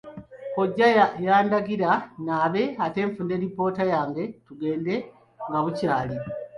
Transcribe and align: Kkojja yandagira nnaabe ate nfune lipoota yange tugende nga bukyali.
Kkojja 0.51 0.87
yandagira 1.25 1.89
nnaabe 2.17 2.63
ate 2.85 2.99
nfune 3.09 3.35
lipoota 3.41 3.83
yange 3.93 4.23
tugende 4.45 4.93
nga 5.47 5.59
bukyali. 5.63 6.15